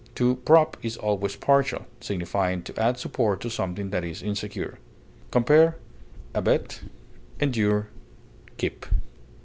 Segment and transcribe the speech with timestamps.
[0.15, 4.79] To prop is always partial, signifying to add support to something that is insecure.
[5.29, 5.75] Compare
[6.33, 6.81] ABET;
[7.39, 7.87] ENDURE;
[8.57, 8.87] KEEP.